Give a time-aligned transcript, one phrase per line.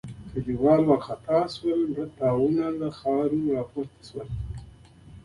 [0.31, 3.39] کليوال وارخطا شول او مړه تاوونه له خاورو
[3.71, 4.27] پورته شول.